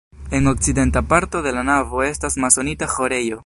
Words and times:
En 0.31 0.47
okcidenta 0.47 1.03
parto 1.03 1.43
de 1.43 1.51
la 1.57 1.65
navo 1.69 2.01
estas 2.09 2.41
masonita 2.47 2.89
ĥorejo. 2.97 3.39